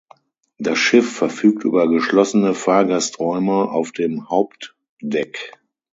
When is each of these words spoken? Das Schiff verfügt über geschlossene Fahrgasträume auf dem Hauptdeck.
Das 0.57 0.79
Schiff 0.79 1.15
verfügt 1.17 1.63
über 1.63 1.87
geschlossene 1.87 2.55
Fahrgasträume 2.55 3.69
auf 3.69 3.91
dem 3.91 4.29
Hauptdeck. 4.31 5.51